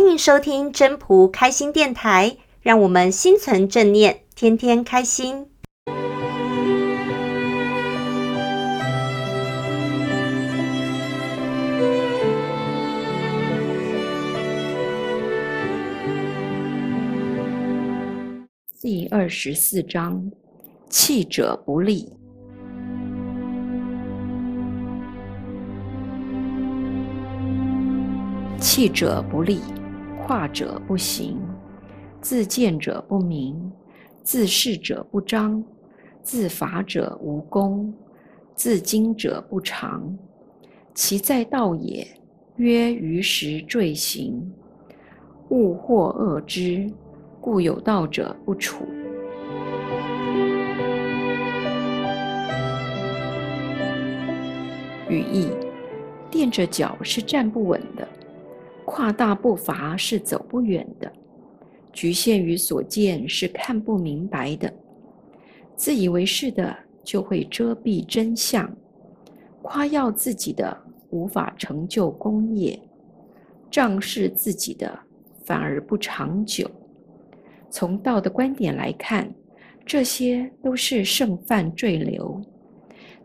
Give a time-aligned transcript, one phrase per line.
[0.00, 5.46] 欢迎收听真朴开心电台，让我们心存正念，天天开心。
[18.80, 20.32] 第二十四章：
[20.88, 22.10] 弃者不立。
[28.58, 29.60] 弃者不立，
[30.30, 31.36] 化者不行，
[32.20, 33.72] 自见者不明，
[34.22, 35.60] 自是者不彰，
[36.22, 37.92] 自伐者无功，
[38.54, 40.16] 自矜者不长。
[40.94, 42.06] 其在道也，
[42.58, 44.40] 曰于时坠行。
[45.48, 46.88] 物或恶之，
[47.40, 48.86] 故有道者不处。
[55.08, 55.48] 语义：
[56.30, 58.06] 垫着脚是站不稳的。
[58.92, 61.12] 跨大步伐是走不远的，
[61.92, 64.74] 局限于所见是看不明白的，
[65.76, 68.68] 自以为是的就会遮蔽真相，
[69.62, 70.76] 夸耀自己的
[71.10, 72.76] 无法成就功业，
[73.70, 74.98] 仗势自己的
[75.44, 76.68] 反而不长久。
[77.70, 79.32] 从道的观点来看，
[79.86, 82.42] 这些都是盛犯坠流，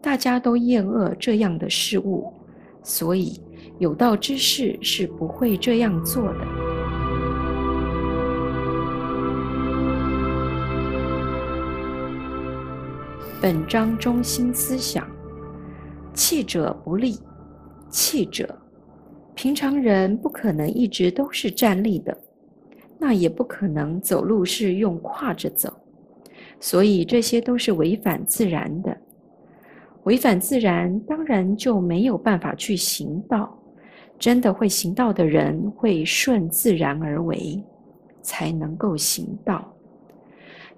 [0.00, 2.32] 大家都厌恶这样的事物，
[2.82, 3.40] 所以。
[3.78, 6.46] 有道之士是不会这样做的。
[13.40, 15.04] 本章中心思想：
[16.14, 17.18] 弃者不立。
[17.90, 18.58] 弃者，
[19.34, 22.16] 平常人不可能一直都是站立的，
[22.98, 25.70] 那也不可能走路是用跨着走，
[26.58, 28.96] 所以这些都是违反自然的。
[30.04, 33.58] 违反自然，当然就没有办法去行道。
[34.18, 37.60] 真的会行道的人，会顺自然而为，
[38.20, 39.72] 才能够行道。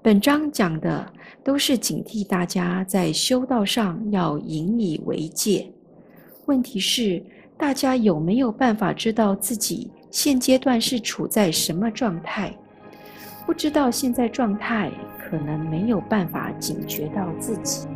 [0.00, 1.04] 本章讲的
[1.42, 5.72] 都是警惕大家在修道上要引以为戒。
[6.46, 7.20] 问题是，
[7.56, 12.52] 大家有没有办法知道自己现阶段是处在什么状态？
[13.46, 17.88] 不知道现在状态，可能没有办法警觉到自己。